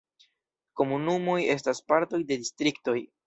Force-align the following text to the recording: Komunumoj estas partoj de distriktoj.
Komunumoj 0.81 1.35
estas 1.55 1.83
partoj 1.93 2.23
de 2.31 2.39
distriktoj. 2.47 2.97